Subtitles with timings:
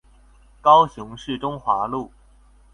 [0.63, 2.11] 高雄市中華路